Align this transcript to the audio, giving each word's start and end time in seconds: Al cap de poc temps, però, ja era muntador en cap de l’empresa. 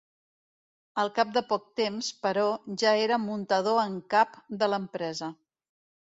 Al 1.01 1.09
cap 1.17 1.33
de 1.33 1.41
poc 1.49 1.67
temps, 1.81 2.07
però, 2.23 2.45
ja 2.83 2.93
era 3.01 3.19
muntador 3.25 3.77
en 3.83 3.99
cap 4.15 4.33
de 4.63 4.71
l’empresa. 4.75 5.29